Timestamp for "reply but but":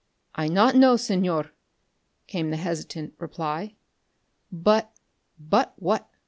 3.19-5.73